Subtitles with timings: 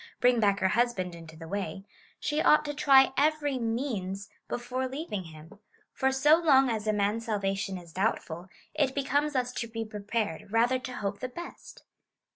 [0.15, 1.85] 1) bring back her hus band into the way/
[2.19, 5.59] she ought to try every means before leaving him;
[5.93, 10.51] for so long as a man's salvation is doubtful, it becomes us to be prejmred
[10.51, 11.83] rather to hope the best.